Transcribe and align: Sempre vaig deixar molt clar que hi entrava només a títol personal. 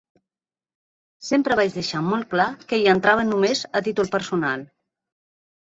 Sempre 1.27 1.57
vaig 1.59 1.75
deixar 1.81 2.03
molt 2.07 2.31
clar 2.33 2.49
que 2.73 2.81
hi 2.81 2.91
entrava 2.97 3.27
només 3.29 3.63
a 3.81 3.87
títol 3.91 4.13
personal. 4.19 4.71